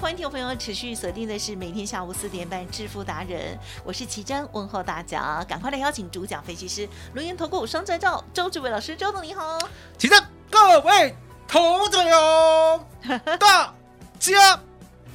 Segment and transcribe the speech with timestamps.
[0.00, 9.58] 欢迎听众朋友持续锁定的是每天下午四点半《致富达人》，我是奇珍，问候大家，赶快来邀请主讲分析师轮研投顾双证照周志伟老师，周总你好。
[9.98, 11.16] 奇珍各位
[11.48, 12.84] 投资友，
[13.40, 13.74] 大
[14.20, 14.60] 家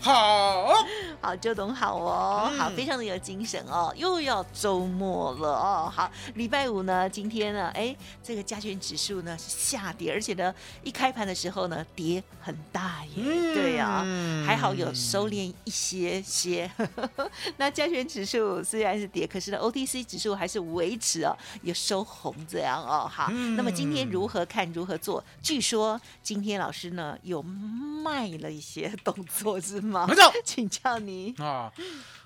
[0.04, 0.86] 好。
[1.22, 5.90] 好，周董好哦，嗯好，非常的有精神哦，又要周末了哦。
[5.90, 13.12] 好，礼拜五呢，今天呢，哎，这个加权指数呢是下跌，而且呢，一开盘的时候呢，跌很大耶。
[13.16, 14.04] 嗯对呀、
[14.46, 16.70] 还好有收敛一些些。
[17.56, 23.10] 那加权指数虽然是跌，可是呢，OTC 指数还是维持哦，有收红这样哦。
[23.10, 25.24] 好，嗯那么今天如何看，如何做？
[25.42, 30.16] 据说今天老师呢有卖了一些动作是吗没？
[30.16, 31.34] 错 请教你。
[31.38, 31.72] 啊，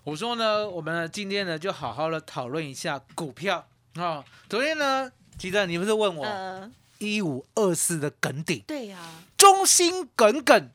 [0.03, 4.23] 我说呢，我们呢今天呢就好好的讨论一下股票啊。
[4.49, 8.97] 昨天呢，记得你不是问我呃，一五二四的梗顶，对呀、
[9.37, 10.69] 忠心耿耿，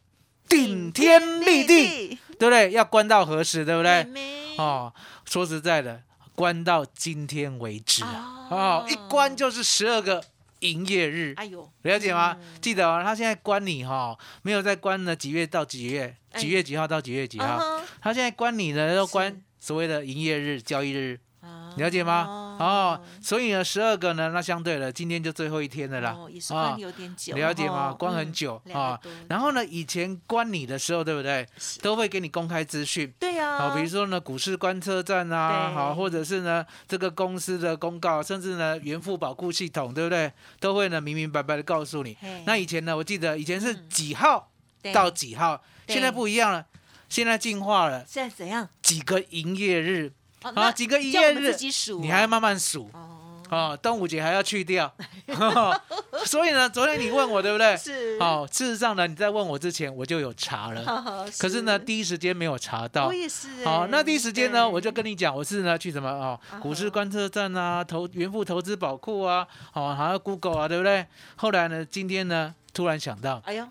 [0.48, 2.70] 顶天立地，对不对？
[2.72, 4.04] 要关到何时，对不对？
[4.04, 4.92] 没哦，
[5.24, 6.02] 说实在的，
[6.34, 10.22] 关到今天为止啊，哦哦，一关就是十二个
[10.62, 12.36] 营业日，哎呦，了解吗？
[12.40, 12.58] 嗯。
[12.60, 16.40] 记得哦，他现在关你哈、没有在关呢，几月到几月，哎。
[16.40, 17.80] 几月几号到几月几号？
[18.00, 21.74] 他现在关你呢，要关所谓的营业日、交易日，啊。
[21.76, 22.51] 了解吗？
[22.62, 27.90] 哦，所以呢，十二个呢，那相对了，今天就最后一天的啦哦，也是关有点久，了解吗？
[27.90, 29.00] 哦关很久嗯啊。
[29.28, 31.46] 然后呢，以前关你的时候，对不对？
[31.58, 33.12] 是都会给你公开资讯。
[33.18, 40.32] 对呀、好，比如说呢，股市观测站啊，对好，或者是呢这个公司的公告，甚至呢原付保护系统，对不对？
[40.60, 42.16] 都会呢明明白白的告诉你。
[42.44, 44.50] 那以前呢，我记得以前是嗯几号
[44.92, 46.66] 到几号，对现在不一样了，
[47.08, 48.68] 现在进化了，现在怎样？
[48.82, 50.12] 几个营业日哦
[50.54, 51.54] 啊，几个营业日
[52.00, 52.88] 你还要慢慢数。
[52.92, 53.08] 哦，
[53.50, 54.90] 哦，端午节还要去掉，
[56.24, 57.76] 所以呢，昨天你问我对不对？
[57.78, 58.18] 是。
[58.18, 63.06] 好，事实上呢，你在问我之前我就有查了，哦，可是呢，第一时间没有查到。
[63.08, 63.14] 我。
[63.14, 71.06] 也是欸，好，那第一时间呢，我就跟你讲，我是呢去什么哦啊，股市观测站啊，投元富投资宝库啊，哦，还有 Google 啊，对不对？
[71.36, 73.66] 后来呢，今天呢，突然想到哎呦，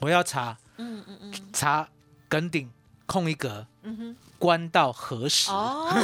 [0.00, 1.32] 我要查嗯嗯嗯。
[1.52, 1.88] 查
[2.28, 2.68] 梗顶
[3.06, 5.50] 空一格，嗯哼，关到何时？
[5.52, 5.86] 哦，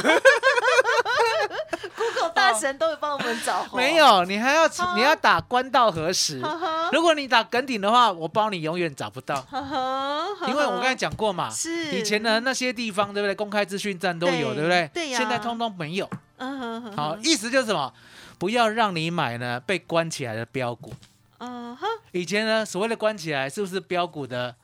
[1.97, 6.39] Google 大神都会帮我们找，没，有，你还要啊你要打关到何时？
[6.93, 9.43] 如果你打梗顶的话，我包你永远找不到，
[10.47, 13.33] 因为我刚才讲过嘛，是以前的那些地方对不对？
[13.33, 14.91] 公开资讯站都有，对对不对？
[14.93, 16.07] 对呀现在通通没有。
[16.95, 17.91] 好，意思就是什么？
[18.37, 20.93] 不要让你买呢被关起来的标股。
[21.39, 24.55] 嗯哼，以前呢所谓的关起来，是不是标股的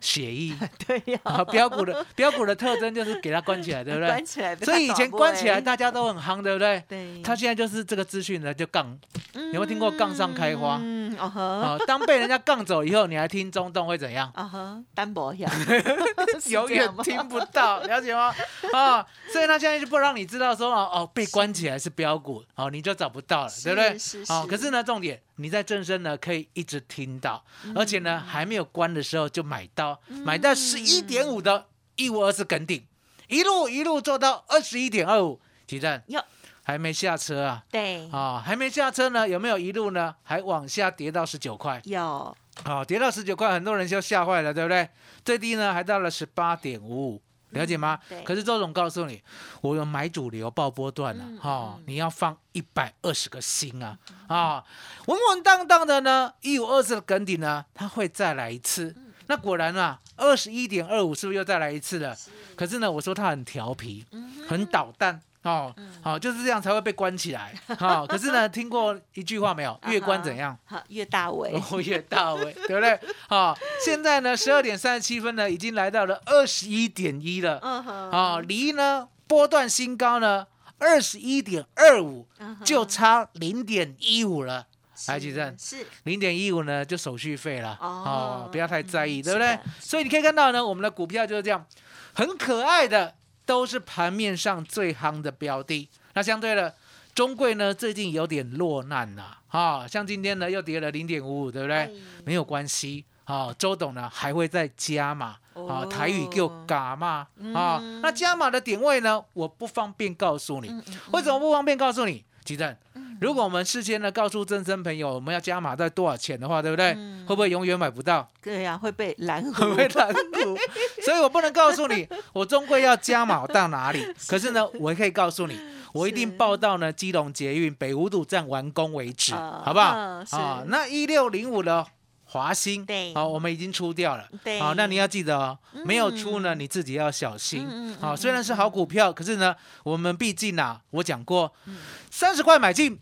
[0.00, 0.54] 血意？
[0.86, 4.08] 对呀，啊，标股的标股的特征就是给它关起来，对不对？
[4.08, 6.82] 关起来，所以以前关起来，大大家都很夯，对不对？
[6.88, 8.98] 对，他现在就是这个资讯呢就杠
[9.34, 14.30] 有没有听过杠上开花嗯，哦呵，啊，当被人家杠走以后，你还听中动会怎样？
[14.34, 15.50] 啊呵，单薄呀，
[16.40, 18.34] 是永远听不到，了解吗？
[18.72, 23.98] 啊，所以他现在就不让你知道说哦哦被关起来是标股，哦你就找不到了，对不对？
[23.98, 27.42] 是是哦，可是呢，重点你在正身呢可以一直听到，
[27.74, 31.66] 而且呢还没有关的时候就买到，买到十一点五的
[31.96, 32.86] 一五二四梗顶，
[33.28, 36.24] 一路一路做到二十一点二五，几站哟？
[36.62, 37.64] 还没下车啊？
[37.70, 40.14] 对，啊，还没下车呢，有没有一路呢？
[40.22, 41.80] 还往下跌到十九块？
[41.84, 44.88] 有，啊，跌到十九块，很多人就吓坏了，对不对？
[45.24, 47.98] 最低呢还到了十八点五五，了解吗？
[48.08, 49.20] 对可是周总告诉你，
[49.62, 53.98] 我有买主流爆波段了、嗯哈、嗯你要放一百二十个心啊
[54.28, 54.64] 啊，
[55.06, 58.94] 稳稳当当的呢，一五二四的梗底呢，它会再来一次。
[59.30, 62.16] 嗯那果然啊，二十一点二五是不是又再来一次了？
[62.56, 65.72] 可是呢，我说它很调皮，嗯很捣蛋哦，
[66.02, 67.54] 好、就是这样才会被关起来。
[67.78, 69.78] 好、 可是呢，听过一句话没有？
[69.86, 70.58] 越关怎样？
[70.64, 72.98] 好，越大尾，哦，越大尾， 对不对？
[73.28, 77.60] 好、现在呢，十二点三十七分呢，已经来到了二十一点一了。
[77.62, 80.44] 嗯哼，啊、离呢波段新高呢
[80.78, 82.26] 二十一点二五，
[82.64, 84.66] 就差零点一五了。
[85.08, 89.58] 来，是举证，是零点一五呢就手续费了，哦哦，不要太在意，嗯对不对？
[89.78, 91.64] 所以你可以看到呢，我们的股票就是这样，
[92.12, 93.14] 很可爱的，
[93.46, 95.88] 都是盘面上最夯的标的。
[96.14, 96.74] 那相对的，
[97.14, 101.76] 中贵呢最近有点落难了，啊，像今天呢又跌了零点五五，对不对？
[101.76, 101.90] 哎
[102.24, 103.04] 没有关系。
[103.24, 108.00] 啊，周董呢还会再加码啊，台语给我嘎嘛啊嗯。
[108.00, 110.66] 那加码的点位呢，我不方便告诉你。
[110.66, 112.24] 嗯嗯为什么不方便告诉你？
[112.44, 112.76] 吉正，
[113.20, 116.92] 如果我们事先呢告诉真生朋友我们要加码在多少钱的话，对不对？
[116.96, 118.28] 嗯会不会永远买不到？
[118.42, 120.56] 对呀，会被拦 会不会蓝股？
[121.04, 124.04] 所以我不能告诉你 我终归要加码到哪里。
[124.26, 125.56] 可是呢，我可以告诉你，
[125.92, 129.86] 我一定是报到呢基隆捷运北五堵站完工为止，啊好不好？
[130.30, 131.86] 啊，那一六零五的
[132.24, 134.26] 华兴，对好，我们已经出掉了。
[134.42, 137.96] 对好，那你要记得哦，没有出呢，你自己要小心嗯嗯。
[138.00, 141.76] 好，嗯虽然是好股票，可是呢，我们毕竟啊，我讲过，嗯
[142.10, 142.98] 三十块买进，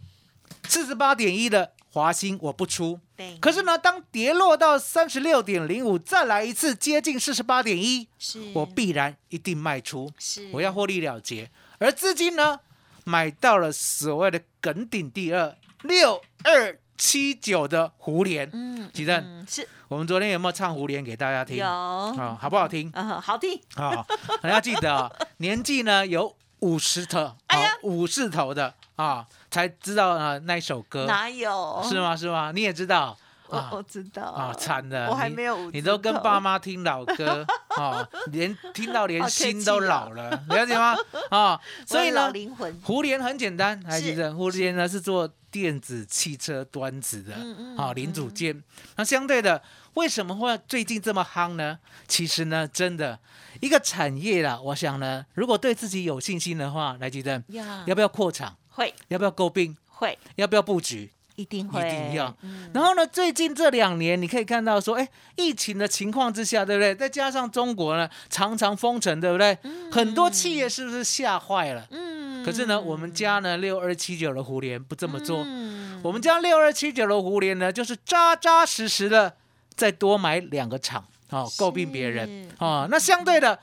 [0.68, 3.00] 四十八点一的华兴我不出。
[3.16, 11.50] 对，可是呢，当跌落到三十六点零五，再来一次接近四十八点一，是我必然一定卖出，是我要获利了结。
[11.78, 12.60] 而资金呢，
[13.04, 18.48] 买到了所谓的梗顶第二六二七九的胡联。
[18.52, 21.56] 嗯吉正嗯是我们昨天有没有唱胡联给大家听？
[21.56, 22.90] 有啊、好不好听？
[22.94, 24.04] 嗯 好听，啊、
[24.42, 32.00] 大家记得啊、年纪呢有五十头，哎呀啊五十头的啊，才知道啊那一首歌哪有是？
[32.00, 32.16] 吗？
[32.16, 32.52] 是吗？
[32.54, 33.16] 你也知道
[33.48, 40.96] 我啊我知道啊，惨了，我还你没有你都跟爸妈听老歌 哦，连听到连心都老了，了解吗？
[41.30, 48.62] 啊， 所以老呢，灵魂胡联很简单，还记是得胡联呢是做电子汽车端子的嗯嗯啊零组件。
[48.96, 49.62] 那相对的，
[49.94, 51.78] 为什么会最近这么夯呢？
[52.06, 53.18] 其实呢，真的
[53.60, 57.42] 一个产业啦，我想呢，如果对自己有信心的话，来记得
[57.86, 58.56] 要不要扩厂？
[58.70, 59.76] 会要不要购并？
[59.88, 61.10] 会要不要布局？
[61.38, 66.92] 一定会一定要嗯然后呢，最近这两年你可以看到说，哎，疫情的情况之下，对不对？
[66.92, 69.56] 再加上中国呢常常封城，对不对？
[69.92, 71.86] 很多企业是不是吓坏了？
[71.92, 79.36] 嗯可是呢，我们家呢六二七九的胡联不这么做，嗯我们家六二七九的胡联呢，就是扎扎实实的
[79.76, 82.88] 再多买两个厂，哦，诟病别人哦。
[82.90, 83.60] 那相对的，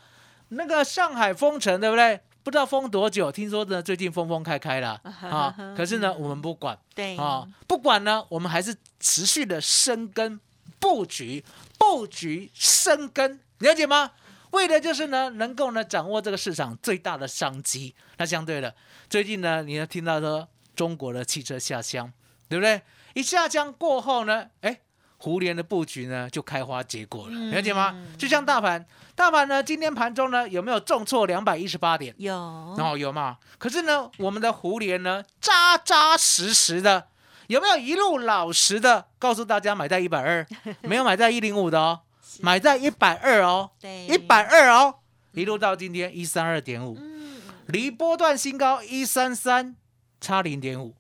[0.50, 2.22] 那个上海封城，对不对？
[2.46, 5.52] 不知道封多久，听说呢最近封封开开了啊。
[5.76, 6.78] 可是呢，我们不管。
[6.94, 10.40] 对啊，不管呢，我们还是持续的深耕
[10.80, 11.44] 布局，
[11.80, 14.12] 布局深耕，了解吗？
[14.52, 17.96] 为的就是呢，能够呢掌握这个市场最大的商机。
[18.18, 18.76] 那相对的，
[19.10, 22.14] 最近呢，你要听到说中国的汽车下乡，
[22.48, 22.80] 对不对？
[23.16, 24.82] 一下乡过后呢，哎，
[25.26, 28.00] 胡联的布局呢就开花结果了，了解吗？
[28.16, 28.86] 就像大盘，
[29.16, 32.14] 大盘呢今天盘中呢有没有重挫两百一十八点？
[32.20, 32.32] 有
[32.78, 33.38] 然后有嘛？
[33.58, 37.08] 可是呢，我们的胡联呢，扎扎实实的，
[37.48, 40.46] 有没有一路老实的告诉大家买在一百二，
[40.86, 42.02] 没有买在一零五的哦，
[42.42, 44.94] 买在一百二哦，对一百二哦，
[45.32, 49.76] 一路到今天一三二点五，嗯离波段新高一三三
[50.22, 50.94] 差零点五，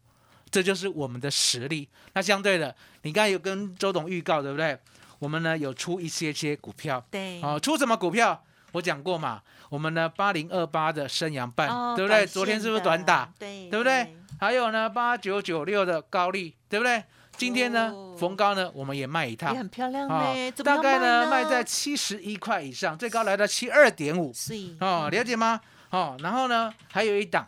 [0.49, 1.89] 这就是我们的实力。
[2.13, 4.75] 那相对的，你刚才有跟周董预告，对不对？
[5.19, 8.43] 我们呢有出一些些股票，对哦，出什么股票？
[8.71, 12.25] 我讲过嘛，我们呢八零二八的升阳半，哦对不对？
[12.25, 13.31] 昨天是不是短打的？
[13.39, 14.17] 对对不对？
[14.39, 17.03] 还有呢八九九六的高利，对不对？
[17.37, 24.33] 今天呢、哦逢高呢，我们也卖一趟也，很漂亮啊嘞，大概呢卖卖在七十一块以上，最高来到七二点五，
[24.79, 25.61] 哦，了解吗？
[25.91, 27.47] 哦，然后呢还有一档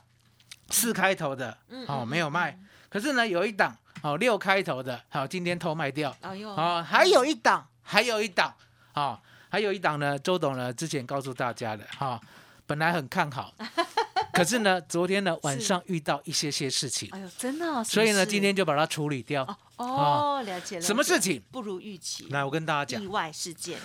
[0.69, 2.59] 四开头的，哦没有卖，
[2.89, 6.49] 可是呢有一档哦六开头的，好今天偷卖掉，哎呦。
[6.53, 8.53] 啊，还有一档，还有一档，
[8.93, 10.17] 啊，还有一档呢。
[10.19, 12.19] 周董呢之前告诉大家的，哈、
[12.65, 13.53] 本来很看好，
[14.33, 19.43] 可是呢，昨天呢晚上遇到一些些事情，哎呦真的哦，所以呢，今天就把它处理掉。
[19.77, 21.41] 哦哦了解了什么事情？
[21.51, 23.03] 不如预期，来，我跟大家讲。
[23.03, 23.79] 意，外事件，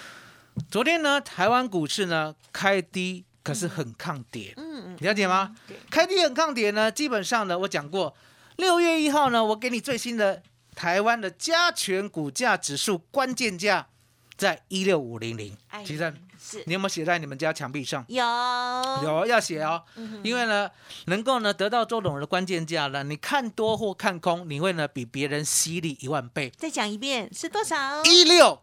[0.71, 5.55] 昨天呢，台湾股市呢开低，可是很抗跌，嗯嗯，了解吗？
[5.67, 8.15] 对，开低很抗跌呢，基本上呢，我讲过，
[8.57, 10.43] 六月一号呢，我给你最新的
[10.75, 13.89] 台湾的加权股价指数关键价
[14.37, 16.15] 在一六五零零，哎其实
[16.67, 18.05] 你有没有写在你们家墙壁上？
[18.09, 18.25] 有
[19.05, 19.83] 有要写哦，
[20.23, 20.71] 因为呢，
[21.07, 26.51] 能够呢得到周董的关键价呢，你看多或看空，你会呢比别人犀利一万倍。
[26.57, 28.03] 再讲一遍是多少？
[28.05, 28.61] 一六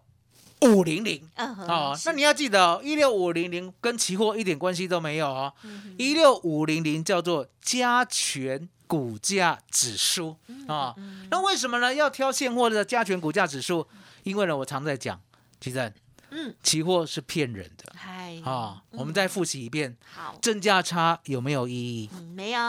[0.61, 10.95] 五零零嗯哼哦，那你要记得哦，一六五零零跟期货一点关系都没有哦，嗯一六五零零叫做加权股价指数嗯啊。
[11.31, 11.93] 那为什么呢？
[11.93, 13.87] 要挑现货的加权股价指数？
[14.23, 15.19] 因为呢，我常在讲，
[15.61, 15.93] 其实
[16.31, 18.83] 嗯，期货是骗人的嗨，啊。
[18.91, 22.09] 我们再复习一遍，好，正价差有没有意义？
[22.13, 22.59] 嗯，没有，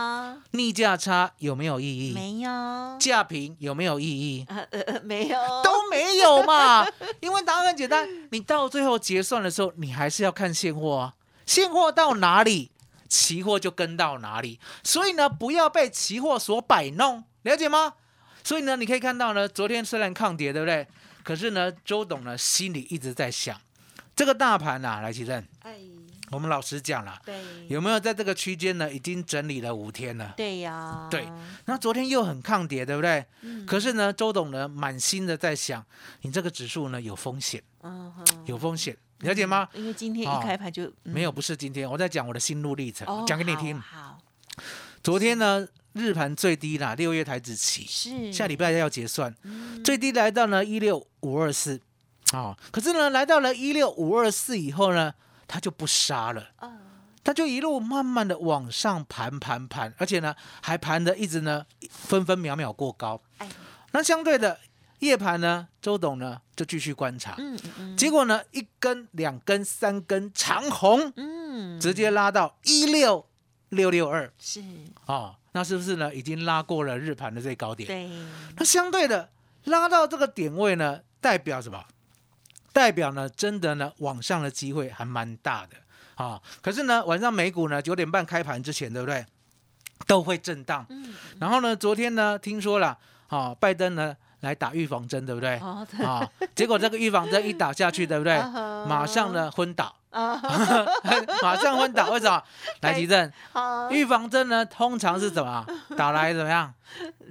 [0.53, 2.13] 逆价差有没有意义？
[2.15, 2.51] 没有，
[3.01, 4.47] 价平有没有意义？
[4.49, 5.71] 呃呃呃，没有，都
[6.11, 6.87] 没有嘛，
[7.21, 11.15] 因为答案很简单，你到最后结算的时候，你还是要看现货啊，
[11.47, 12.71] 现货到哪里，
[13.09, 17.95] 期货就跟到哪里，所以呢，不要被期货所摆弄，了解吗？
[18.43, 20.87] 所以呢，你可以看到呢，昨天虽然抗跌，对不对？
[21.23, 23.61] 可是呢，周董呢心里一直在想，
[24.17, 25.45] 这个大盘啊，来，奇正，
[26.31, 27.35] 我们老实讲了，对，
[27.69, 30.33] 有没有在这个区间呢，已经整理了五天了？
[30.37, 31.29] 对呀，对。
[31.65, 33.27] 那昨天又很抗跌，对不对？
[33.41, 33.67] 嗯。
[33.67, 35.85] 可是呢，周董呢满心的在想，
[36.23, 38.13] 你这个指数呢有风险，嗯，
[38.47, 39.69] 有风险，了解吗？
[39.75, 43.79] 因为今天哦一开盘就没有，不是今天，我在讲我的心路历程，哦讲给你听。
[43.81, 44.19] 好，好。
[45.03, 48.33] 昨天呢，日盘最低啦，六月台子期，是。
[48.33, 49.83] 下礼拜要结算，嗯。
[49.83, 51.81] 最低来到呢一六五二四，
[52.33, 55.13] 啊，可是呢，来到了一六五二四以后呢，
[55.51, 56.47] 它就不杀了。
[56.61, 56.71] 哦
[57.23, 63.21] 它就一路慢慢的往上盘盘盘，而且呢还盘的一直呢分分秒秒过高。
[63.37, 63.47] 哎，
[63.93, 64.59] 那相对的
[65.01, 73.27] 夜盘呢，周董呢就继续观察，嗯嗯嗯结果呢一根、两根、三根长红，嗯，直接拉到一六
[73.69, 74.65] 六六二是
[75.05, 77.87] 哦，那是不是呢已经拉过了日盘的最高点？
[77.87, 78.09] 对，
[78.57, 79.29] 那相对的
[79.65, 81.85] 拉到这个点位呢，代表什么？
[82.73, 85.77] 代表呢真的呢往上的机会还蛮大的
[86.17, 89.25] 啊、可是呢晚上美股呢九点半开盘之前，对不对？
[90.07, 90.85] 都会震荡。
[90.91, 92.99] 嗯，然后呢，昨天呢听说了，
[93.29, 95.59] 啊，拜登呢来打预防针，对不对？
[95.61, 98.35] 哦，对，啊，结果这个预防针一打下去， 对不对？
[98.35, 100.41] 啊马上呢昏倒，啊，
[101.43, 102.11] 马上昏倒。
[102.11, 102.43] 为什么？
[102.83, 105.65] 来急症，好，预防针呢通常是怎么
[105.97, 106.73] 打来怎么样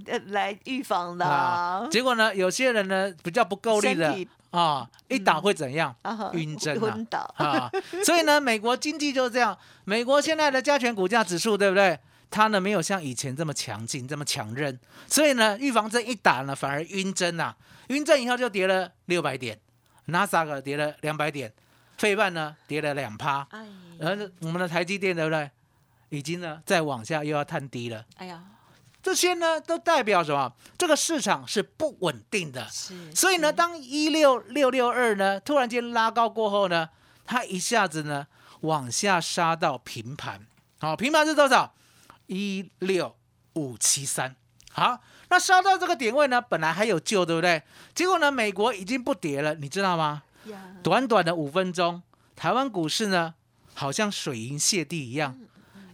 [0.05, 1.88] 呃来预防的啊？
[1.91, 5.95] 结果呢，有些人呢比较不够力的啊，一打会怎样？
[6.03, 7.69] 啊晕针啊昏倒，啊，
[8.05, 9.57] 所以呢，美国经济就是这样。
[9.83, 12.00] 美国现在的加权股价指数，对不对？
[12.31, 17.55] 它呢没有像以前这么强劲、这么强韧，所以呢，预防针一打呢，反而晕针呐、
[17.88, 19.59] 晕针以后就跌了六百点，
[20.05, 21.51] 纳斯达克跌了两百点，
[21.99, 23.67] 费半呢跌了两趴，哎，
[23.99, 25.51] 而我们的台积电，对不对？
[26.09, 28.41] 已经呢再往下又要探低了，哎呀，
[29.03, 30.51] 这些呢都代表什么？
[30.77, 32.67] 这个市场是不稳定的。
[32.69, 36.89] 是，所以呢，是当一六六六二呢突然间拉高过后呢，
[37.25, 38.25] 它一下子呢
[38.61, 40.47] 往下杀到平盘，
[40.79, 41.73] 好、平盘是多少？
[42.27, 43.15] 一六
[43.53, 44.35] 五七三。
[44.71, 47.61] 好，那杀到这个点位呢，本来还有救，对不对？
[47.93, 50.23] 结果呢，美国已经不跌了，你知道吗？
[50.49, 52.01] 呀，短短的五分钟，
[52.35, 53.33] 台湾股市呢，
[53.73, 55.37] 好像水银泻地一样，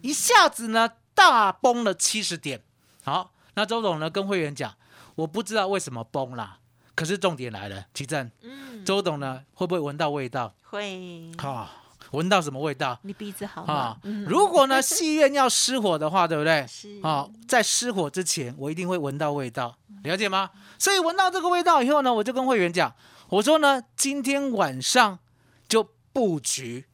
[0.01, 2.61] 一下子呢大崩了七十点。
[3.03, 4.73] 好，那周董呢跟会员讲，
[5.15, 6.59] 我不知道为什么崩啦，
[6.95, 10.53] 可是重点来了，奇正，嗯，周董呢会不会闻到味道？
[10.63, 11.71] 会，啊，
[12.11, 12.97] 闻到什么味道？
[13.03, 16.65] 你鼻子好啊？，嗯如果呢戏院要失火的话，对不对？
[16.67, 20.49] 是啊，在失火之前，我一定会闻到味道，了解吗？
[20.77, 22.93] 所以闻到这个味道以后呢，我就跟会员讲，
[23.29, 25.19] 我说呢，今天晚上
[25.67, 26.85] 就布局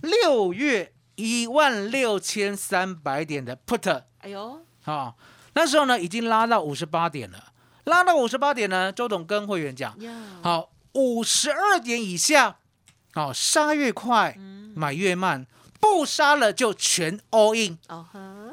[0.00, 5.14] 六月一万六千三百点的 put 哎呦，啊，
[5.54, 7.52] 那时候呢已经拉到五十八点了，
[7.84, 9.96] 拉到五十八点呢，周董跟会员讲，
[10.42, 12.58] 好，五十二点以下，
[13.14, 15.46] 哦，杀越快，嗯，买越慢，
[15.80, 17.78] 不杀了就全 all in。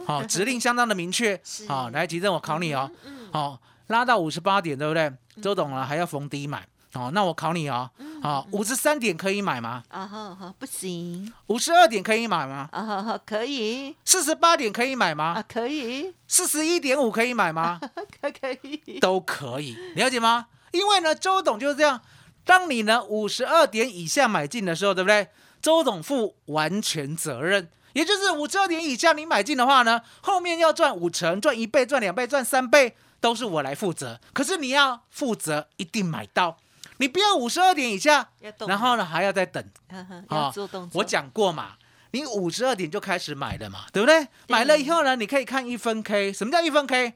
[0.05, 1.39] 好、指令相当的明确。
[1.43, 2.89] 是好、来，吉正，我考你哦。
[3.03, 5.11] 嗯，好、拉到五十八点，对不对？
[5.41, 6.65] 周董啊，还要逢低买。
[6.97, 7.89] 好、那我考你哦。
[7.99, 9.83] 嗯好、五十三点可以买吗？
[9.89, 12.67] 啊哈哈，不行，五十二点可以买吗？
[12.71, 15.45] 啊哈哈，可以，四十八点可以买吗啊？
[15.47, 17.79] 可以，四十一点五可以买吗？
[18.21, 20.47] 可 可以，都可以，了解吗？
[20.71, 22.01] 因为呢，周董就是这样。
[22.43, 25.27] 当你呢五十二点以下买进的时候，对不对？
[25.61, 34.19] 周董负完全责任，也就是五十二点以下你买进的话呢，后面要赚五成、赚一倍、赚两倍、赚三倍，都是我来负责。
[34.33, 36.57] 可是你要负责，一定买到，
[36.97, 38.29] 你不要五十二点以下，
[38.67, 39.63] 然后呢还要再等。
[39.87, 40.51] 啊
[40.93, 41.73] 我讲过嘛，
[42.11, 44.27] 你五十二点就开始买了嘛，对不对？
[44.47, 47.13] 买了以后呢，你可以看一分 K，什么叫一分 K？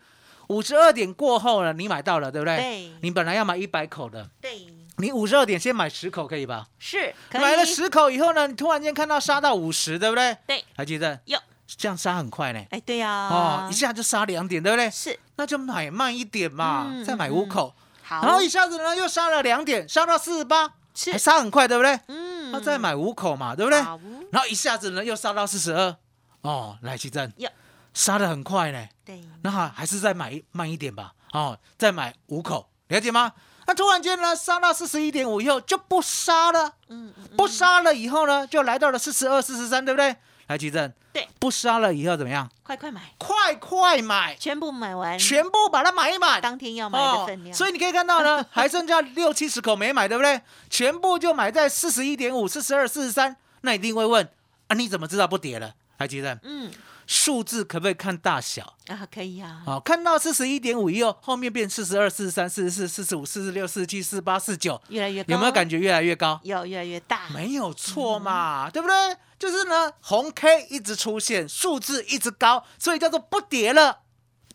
[0.48, 2.58] 五十二点过后呢，你买到了，对不对？
[2.58, 6.68] 对你本来要买一百口的，对，你五十二点先买十口可以吧？
[6.78, 10.38] 是，买了，十口以后呢，你突然间看到杀到五十，对不对？
[10.46, 11.20] 对，还记得？
[11.26, 12.62] 有，这样杀很快呢。
[12.70, 14.90] 哎，对呀，哦，一下就杀两点，对不对？
[14.90, 17.74] 是，那就买慢一点嘛，嗯再买五口。
[18.12, 21.14] 好，然后一下子呢又杀了两点，杀到四十八，是。
[21.14, 21.98] 还杀很快，对不对？
[22.08, 22.52] 嗯。
[22.52, 23.82] 那再买五口嘛，对不对？
[23.82, 23.98] 好。
[24.34, 25.96] 然后一下子呢又杀到四十二，
[26.42, 27.50] 哦，来奇正呀，
[27.94, 33.32] 杀的很快呢，对，那还还是再买慢一点吧，哦，再买五口，了解吗？
[33.66, 37.38] 那突然间呢杀到四十一点五以后就不杀了，嗯嗯。
[37.38, 40.14] 不杀了以后呢就来到了四十二、四十三，对不对？
[40.52, 42.50] 来举证，对，不杀了以后怎么样？
[42.62, 46.42] 快快买，快快买，全部买完，全部把它买一买。
[46.42, 50.42] 当天要买的分量，哦所以你可以看到呢， 还剩下六七十口没买，对不对？
[50.70, 53.36] 全部就买在四十一点五、四十二、四十三。
[53.62, 54.28] 那一定会问
[54.68, 55.74] 啊，你怎么知道不跌了？
[56.00, 56.72] 来举证嗯
[57.08, 58.76] 数字可不可以看大小？
[58.88, 66.40] 啊，可以啊，哦，看到四十一点五以后，后面变四十二、四十三、四十四、四十五、四十六、四十七、四十八、四十九，越来越高，有没有感觉越来越高？
[66.44, 67.30] 有越来越大？
[67.30, 68.96] 没有错嘛，对不对？
[69.40, 74.02] 就是呢，红 K 一直出现，数字一直高，所以叫做不跌了，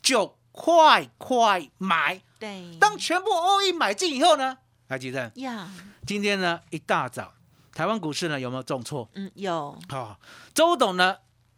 [0.01, 2.23] 就快快买。
[2.39, 5.69] 对，当全部 all in 买进以后呢，来记得呀，
[6.07, 7.33] 今天呢一大早，
[7.73, 9.09] 台湾股市呢有没有重挫？
[9.15, 10.17] 嗯，有，哦，
[10.55, 11.17] 周董呢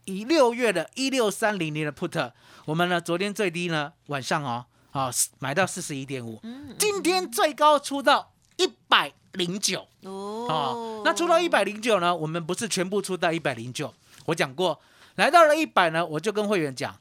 [0.09, 2.33] 以六月的一六三零零的 put，
[2.65, 9.87] 我们呢昨天最低呢晚上哦啊、买到四十一点五，嗯，今天最高出到一百零九。
[10.01, 13.93] 哦哦，那出到一百零九呢，我们不是全部出到一百零九，
[14.25, 14.81] 我讲过，
[15.17, 16.99] 来到了一百呢，我就跟会员讲，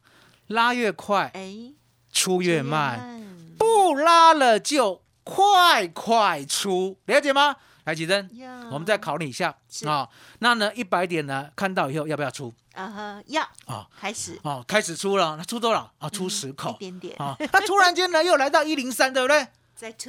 [0.47, 1.71] 拉越快哎，
[2.11, 7.55] 出越慢，慢，不拉了就快快出，了解吗？
[7.87, 8.67] 来，启珍，呀。
[8.69, 9.55] 我们再考你一下。
[9.69, 9.87] 是。
[9.87, 10.07] 啊、
[10.39, 12.53] 那呢，一百点呢，看到以后要不要出？
[12.73, 13.41] 啊哈，要。
[13.65, 13.87] 啊。
[13.97, 14.37] 开始。
[14.43, 15.89] 哦，开始出了，那出多少？
[15.99, 16.09] 啊？
[16.09, 16.75] 出嗯十口。
[16.75, 17.33] 一点点，啊。
[17.39, 19.47] 那突然间呢，又来到一零三，对不对？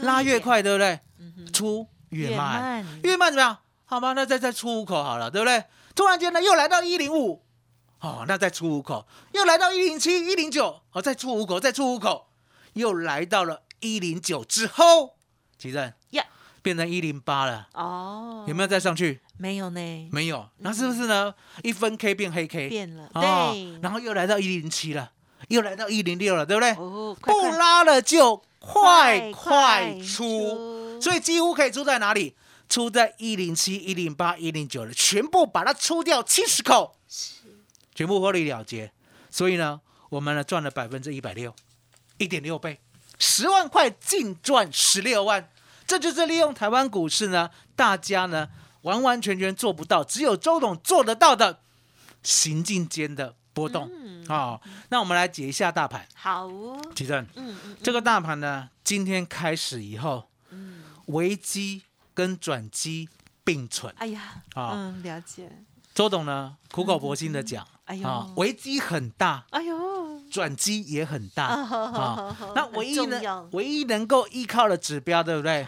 [0.02, 0.98] 拉越，快，对不对？
[1.52, 3.58] 出越越慢，越慢怎么样？
[3.84, 5.62] 好吧，那再再出五口好了，对不对？
[5.94, 7.44] 突然间呢，又来到一零五，
[8.00, 12.26] 哦，那再出五口，又来到一零七、一零九，哦，再出五口，再出五口，
[12.72, 15.14] 又来到了一零九之后，
[15.56, 16.24] 奇正呀，
[16.68, 19.18] 变成一零八了，哦，有没有再上去？
[19.38, 20.08] 没有呢？
[20.12, 21.34] 没有，那是不是呢？
[21.62, 25.10] 一分 K 变黑 K，变了，哦对，然后又来到一零七了，
[25.48, 26.72] 又来到一零六了，对不对？
[26.72, 31.00] 哦，快不拉了就快快出。
[31.00, 32.36] 所以几乎可以出在哪里？
[32.68, 36.94] 出在一零七、一零八、一零九了，全部把它出掉七十口，
[37.94, 38.92] 全部获利了结。
[39.30, 41.54] 所以呢，我们呢赚了百分之一百六，
[42.18, 42.78] 一点六倍，
[43.18, 45.48] 十万块净赚十六万，
[45.88, 48.50] 这就是利用台湾股市呢，大家呢
[48.82, 51.60] 完完全全做不到，只有周董做得到的
[52.22, 53.90] 行进间的波动。
[54.28, 57.26] 啊、那我们来解一下大盘，好哦，奇正。
[57.34, 60.84] 嗯嗯，这个大盘呢，今天开始以后，嗯。
[61.06, 61.80] 危机
[62.12, 63.08] 跟转机
[63.42, 63.94] 并存。
[63.96, 64.72] 哎呀，啊。
[64.74, 65.50] 嗯，了解，
[65.94, 68.06] 周董呢苦口婆心的讲哎呦。
[68.06, 72.36] 啊，危机很大，哎呦，转机也很大啊。
[72.54, 75.66] 那唯一呢重要，唯一能够依靠的指标，对不对？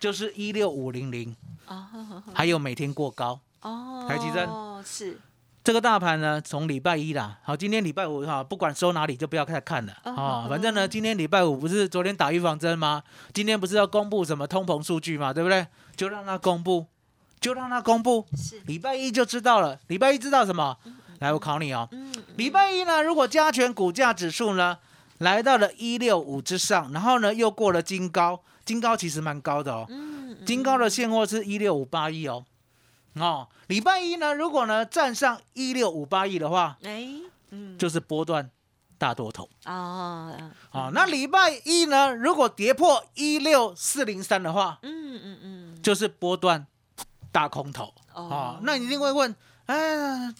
[0.00, 1.34] 就是一六五零零，
[1.66, 3.40] 哦好好好还有每天过高。
[3.62, 4.48] 哦，台积电
[4.84, 5.16] 是，
[5.62, 10.46] 这个大盘呢，从礼拜一啦，好，今天礼拜五哈，不管收哪里就不要再看了哦啊。
[10.48, 13.04] 反正呢，今天礼拜五不是昨天打预防针吗？
[13.32, 15.64] 今天不是要公布什么通膨数据嘛，对不对？
[15.94, 16.86] 就让它公布，
[17.40, 19.78] 就让它公布，是，礼拜一就知道了。
[19.86, 20.76] 礼拜一知道什么？
[21.22, 21.88] 来，我考你哦。
[21.92, 24.78] 嗯，嗯礼拜一呢，如果加权股价指数呢
[25.18, 29.86] 来到了一六五之上，然后呢又过了金高，金高其实蛮高的哦。
[29.88, 30.44] 嗯，嗯。
[30.44, 32.44] 金高的现货是一六五八一哦。
[33.14, 37.06] 哦，礼拜一呢，如果呢站上一六五八亿的话，哎，
[37.50, 38.50] 嗯，就是波段
[38.98, 39.48] 大多头。
[39.66, 40.34] 哦，
[40.72, 46.66] 哦、那礼拜一呢，如果跌破一六四零三的话，嗯嗯嗯，就是波段
[47.30, 47.94] 大空头。
[48.12, 48.60] 啊、哦。
[48.62, 50.34] 那你一定会问，哎，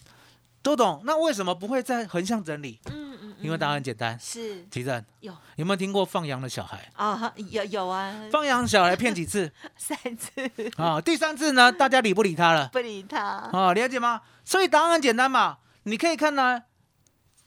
[0.63, 2.79] 周董，那为什么不会在横向整理？
[2.85, 4.63] 嗯嗯，因为答案嗯很简单，是。
[4.71, 5.03] 提正。
[5.19, 5.33] 有。
[5.57, 6.89] 有没有听过放羊的小孩？
[6.95, 9.51] 啊，有有啊，放羊小孩骗几次？
[9.75, 10.31] 三次。
[10.77, 11.01] 啊？
[11.01, 12.69] 第三次呢，大家理不理他了？
[12.71, 14.21] 不理他，啊，了解吗？
[14.45, 16.63] 所以答案很简单嘛，你可以看呢，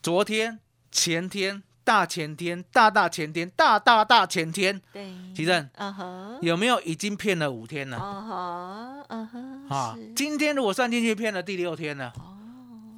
[0.02, 0.60] 昨天、
[0.92, 5.66] 前天、大前天、大大前天、大大大前天，对，奇正。
[5.76, 7.96] 嗯哼，有没有已经骗了五天了？
[7.98, 12.35] 嗯哼，嗯哼，啊，今天如果算进去骗了第六天了，哦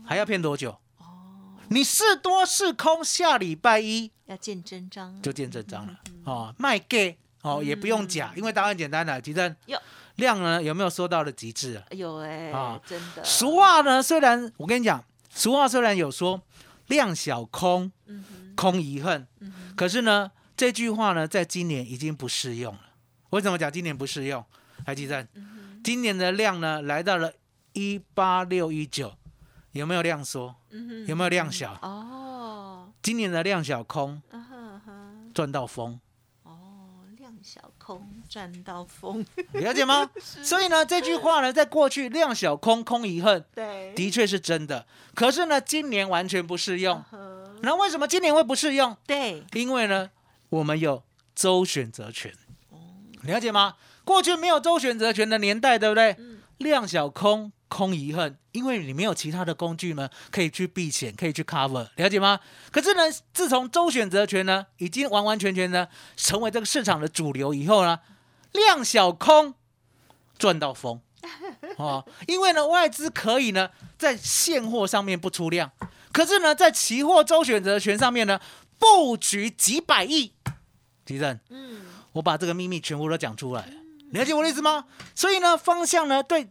[0.08, 0.70] 还要骗多久？
[0.96, 1.04] 哦，
[1.68, 6.00] 你是多是空，下礼拜一要见真章，就见真章了。
[6.08, 6.22] 嗯。
[6.24, 9.78] 哦，卖给哦也不用假，因为答案简单了，奇正有
[10.16, 11.84] 量呢有没有说到了极致啊？
[11.90, 16.40] 有哎啊，真的，俗话呢，虽然我跟你讲，俗话虽然有说
[16.86, 22.80] 量小空，嗯哼，空遗恨，嗯，可是呢，这句话呢，在今年已经不适用了。
[23.28, 24.42] 为什么讲今年不适用？
[24.86, 27.30] 台积电，嗯今年的量呢，来到了
[27.74, 29.14] 一八六一九，
[29.72, 30.54] 有没有量缩？
[30.70, 31.72] 嗯，有没有量小？
[31.82, 34.20] 哦，今年的量小空
[35.34, 36.00] 赚到疯，
[36.42, 40.10] 哦，量小空赚到疯，了解吗？
[40.18, 44.86] 所以呢，这句话呢，在过去量小空空一恨，对的确是真的。
[45.14, 47.00] 可是呢，今年完全不适用。
[47.10, 48.96] 呵那为什么今年会不适用？
[49.06, 50.10] 对，因为呢，
[50.48, 51.02] 我们有
[51.34, 52.32] 周选择权，
[53.22, 53.76] 了解吗？
[54.04, 56.16] 过去没有周选择权的年代，对不对？
[56.58, 62.40] 量小空，空遗恨，因为你没有其他的工具呢，可以去避险，可以去 cover，了解吗？
[62.72, 63.02] 可是呢，
[63.32, 68.00] 自从周选择权呢，已经完完全全呢，成为这个市场的主流以后呢，
[68.52, 69.54] 量小空
[70.38, 71.00] 赚到疯
[71.76, 75.70] 哦，因为呢，外资可以呢，在现货上面不出量，
[76.12, 78.40] 可是呢，在期货周选择权上面呢，
[78.78, 80.32] 布局几百亿，
[81.04, 83.72] 地震，嗯，我把这个秘密全部都讲出来了，
[84.12, 84.86] 了解我的意思吗？
[85.14, 86.48] 所以呢，方向呢，对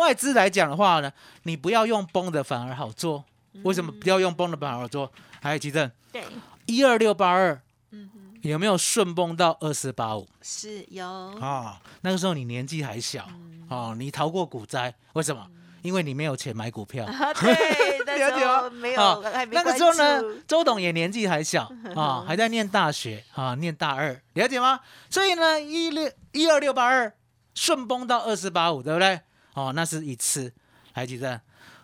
[0.00, 3.24] 外资来讲的话呢，你不要用崩的反而好做。
[3.64, 5.12] 为什么不要用崩的反而好做？
[5.42, 6.24] 还有奇正对，
[6.66, 7.60] 一二六八二
[7.90, 11.04] 嗯哼，有没有顺崩到二四八五是有，
[11.40, 11.80] 啊？
[12.02, 13.28] 那个时候你年纪还小
[13.68, 15.46] 哦，你逃过股灾，为什么？
[15.82, 17.04] 因为你没有钱买股票。
[17.06, 24.78] 啊，对， 那时候没啊有，那个时候呢，周董也年纪还小 啊，还在念大学啊，念大二，了解吗？
[25.10, 27.12] 所以呢，一六一二六八二
[27.54, 29.20] 顺崩到二四八五，对不对？
[29.54, 30.52] 哦，那是一次，
[30.92, 31.40] 还记得？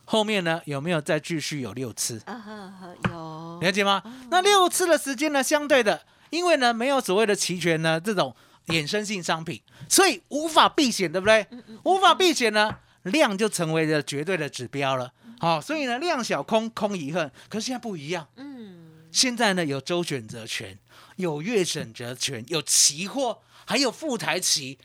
[0.09, 2.23] 后面呢有没有再继续有六次？
[2.27, 4.01] 啊有，了解吗？
[4.31, 8.33] 那六次的时间呢，相对的，因为呢没有所谓的期权呢这种
[8.69, 11.45] 衍生性商品，所以无法避险，对不对？
[11.83, 15.13] 无法避险呢，量就成为了绝对的指标了。
[15.41, 18.29] 好、所以呢量小空空遗恨，可是现在不一样。
[18.37, 20.79] 嗯，现在呢有周选择权，
[21.17, 24.79] 有月选择权，有期货，还有副台期，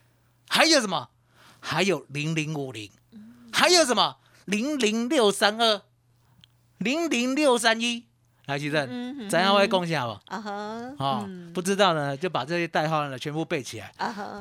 [0.50, 1.10] 还有什么？
[1.62, 2.90] 还有零零五零，
[3.54, 4.18] 还有什么？
[4.46, 5.82] 零零六三二，
[6.80, 8.06] 零零六三一。
[8.48, 10.20] 来，奇正，咱要会共享吧？
[10.26, 10.52] 啊哈，
[10.98, 13.94] 啊、嗯不知道呢，就把这些代号呢全部背起来。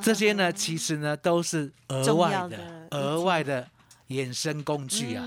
[0.03, 2.59] 这些呢，其实呢都是额外的
[2.91, 3.69] 额外的
[4.09, 5.25] 衍生工具啊。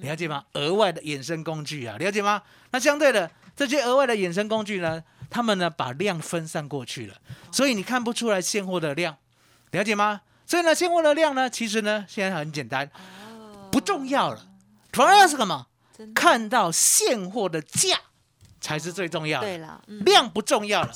[0.00, 0.42] 了解吗？
[0.54, 2.42] 额外的衍生工具啊，了解吗？
[2.70, 7.14] 那相对的，这些额外的衍生工具呢，他们呢把量分散过去了，
[7.52, 9.18] 所以你看不出来现货的量，
[9.72, 10.22] 了解吗？
[10.46, 14.40] 所以呢，现货的量呢，其实呢现在很简单，哦不重要了，
[14.92, 15.66] 反而要是什么？
[15.96, 17.96] 真的看到现货的价
[18.60, 20.92] 才是最重要的，对了，嗯量不重要了。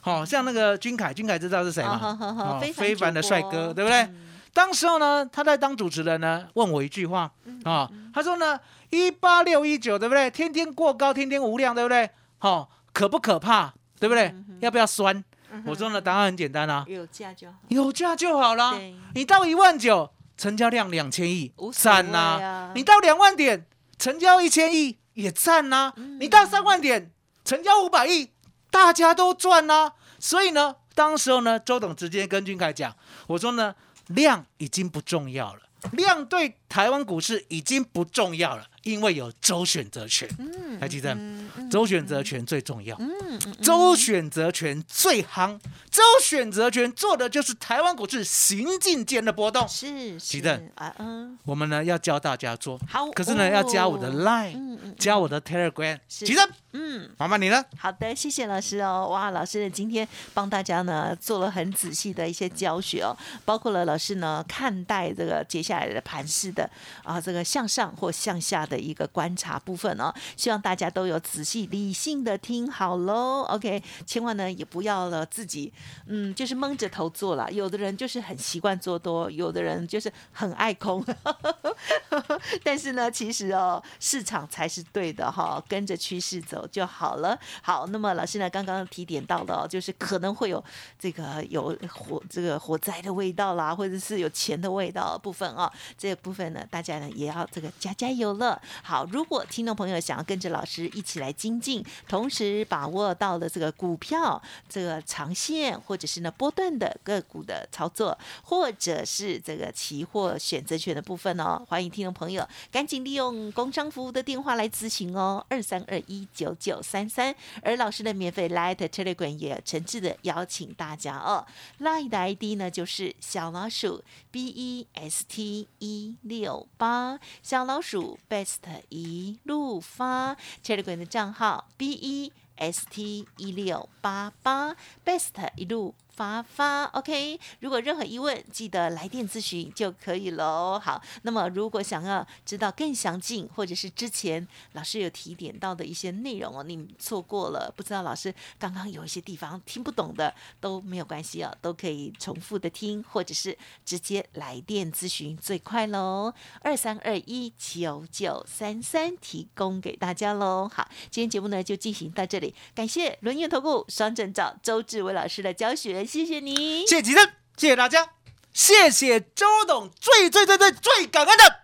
[0.00, 2.58] 好、像那个君凯，君凯知道是谁吗？
[2.60, 4.02] 非非凡的帅哥，对不对？
[4.02, 7.32] 嗯当时候呢，他在当主持人呢，问我一句话
[7.64, 8.60] 啊，他说呢，
[8.90, 10.30] 一八六一九对不对？
[10.30, 12.10] 天天过高，天天无量，对不对？
[12.36, 13.72] 好、可不可怕？
[13.98, 14.34] 对不对？
[14.60, 15.24] 要不要酸？
[15.66, 18.78] 我说呢，答案很简单啊，有价就好，有价就好啦。
[19.14, 22.72] 你到一万九，成交量两千亿赞呐、啊。
[22.74, 23.66] 你到两万点，
[23.98, 26.18] 成交一千亿也赞呐、嗯。
[26.20, 27.10] 你到三万点，
[27.44, 28.30] 成交五百亿，
[28.70, 33.74] 大家都赚呐、所以呢，当时候呢，周董直接跟君凯讲，我说呢，
[34.06, 35.60] 量已经不重要了，
[35.92, 40.28] 量对台湾股市已经不重要了，因为有周选择权。
[40.38, 43.12] 嗯还记得嗯嗯周选择权最重要，嗯
[43.46, 45.58] 嗯周选择权最夯，
[45.90, 49.66] 周选择权做的就是台湾股市行进间的波动。
[49.68, 55.98] 是是记得啊嗯，我们呢要教大家做，好，可是呢要加我的哦 Line，加我的 Telegram。
[56.08, 56.40] 是其实
[56.72, 57.10] 嗯。
[57.18, 57.64] 麻烦你了。
[57.78, 59.08] 好的，谢谢老师哦。
[59.10, 66.68] 哇，老师呢今天帮大家呢做了很仔细的一些教学哦，包括了老师呢看待这个接下来的盘势的
[67.04, 70.10] 啊这个向上或向下的一个观察部分哦。
[70.36, 73.42] 希望大家都有仔细理性的听好喽。
[73.50, 75.70] OK，千万呢也不要了自己
[76.06, 81.04] 嗯就是蒙着头做了，有的人就是很习惯做多，有的人就是很爱空。
[82.64, 87.38] 但是呢，其实哦，市场才是对的哈，跟着趋势走就好了。
[87.60, 90.62] 好，那么老师呢，刚刚提点到了，就是可能会有
[90.98, 98.61] 这个有火这个火灾的味道啦，或者是有钱的味道部分哦，这个部分呢，大家呢也要这个加加油了。
[98.82, 117.34] 好，如果听众朋友想要跟着老师一起来精进，同时把握到了这个股票这个长线或者是呢波段的个股的操作，或者是这个期货选择权的部分哦，欢迎听众朋友赶紧利用工商服务的电话来咨询哦，二三二一九九三三。
[117.62, 121.46] 而老师的免费 Light Telegram 也诚挚的邀请大家哦
[121.80, 128.51] ，Light 的 ID 呢就是小老鼠 B E S T 一六八，小老鼠 Best
[128.88, 132.32] 一路发 Telegram 的账号 B E。
[132.62, 137.38] S T 一六八八 Best 一路发发，OK。
[137.60, 140.78] 如果任何疑问，记得来电咨询就可以喽。
[140.78, 156.32] 好，那么如果想要知道更详尽，或者是之前老师有提点到的一些内容哦，你错过了，不知道老师刚刚有一些地方听不懂的都没有关系哦，都可以重复的听，或者是直接来电咨询最快喽。
[156.60, 160.70] 二三二一九九三三提供给大家喽。
[160.72, 166.86] 好，今天节目呢就进行到这里，感谢轮圆投顾双证照周志伟老师的教学，谢谢你。
[166.86, 168.10] 谢谢吉正，谢谢大家，
[168.52, 171.60] 谢谢周董，最最最最最感恩的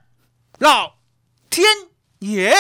[0.59, 0.97] 老
[1.51, 1.67] 天
[2.21, 2.55] 爷。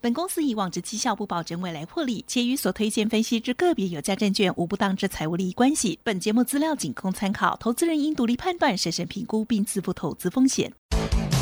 [0.00, 6.00] 本公司以往之绩效不保证未来获利，且与所推荐分析之个别有价证券无不当之财务利益关系。
[6.02, 10.72] 本节目资料仅供参考，投资人应独立判断、审慎评估并自负投资风险。